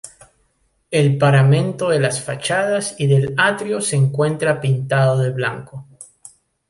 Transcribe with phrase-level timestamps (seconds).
[0.89, 5.85] El paramento de las fachadas y del atrio se encuentra pintado de blanco.